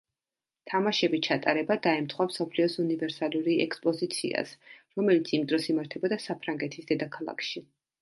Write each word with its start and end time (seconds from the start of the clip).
თამაშები 0.69 1.19
ჩატარება 1.27 1.77
დაემთხვა 1.83 2.27
მსოფლიოს 2.31 2.79
უნივერსალური 2.85 3.59
ექსპოზიციას, 3.69 4.57
რომელიც 4.99 5.33
იმ 5.41 5.49
დროს 5.55 5.73
იმართებოდა 5.77 6.23
საფრანგეთის 6.29 6.95
დედაქალაქში. 6.95 7.69